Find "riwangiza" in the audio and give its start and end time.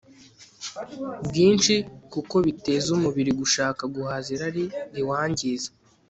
4.95-5.69